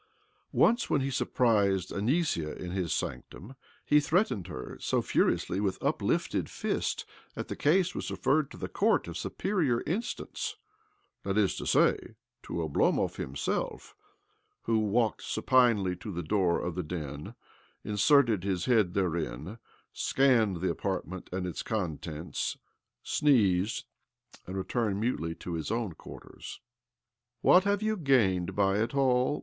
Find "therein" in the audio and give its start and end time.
18.95-19.59